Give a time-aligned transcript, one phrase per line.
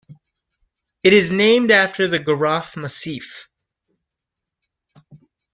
[1.03, 3.47] It is named after the Garraf Massif.